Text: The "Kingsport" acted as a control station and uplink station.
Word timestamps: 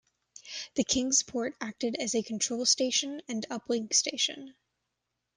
The 0.73 0.83
"Kingsport" 0.83 1.55
acted 1.61 1.95
as 1.95 2.15
a 2.15 2.23
control 2.23 2.65
station 2.65 3.21
and 3.27 3.45
uplink 3.51 3.93
station. 3.93 4.55